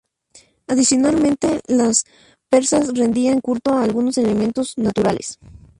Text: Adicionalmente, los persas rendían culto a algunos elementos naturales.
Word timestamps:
Adicionalmente, 0.65 1.61
los 1.67 2.05
persas 2.49 2.91
rendían 2.97 3.39
culto 3.39 3.73
a 3.73 3.83
algunos 3.83 4.17
elementos 4.17 4.75
naturales. 4.79 5.37